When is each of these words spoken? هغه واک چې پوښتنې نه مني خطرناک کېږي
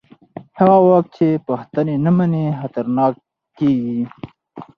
هغه 0.59 0.77
واک 0.87 1.05
چې 1.15 1.27
پوښتنې 1.47 1.95
نه 2.05 2.11
مني 2.17 2.43
خطرناک 2.59 3.13
کېږي 3.57 4.01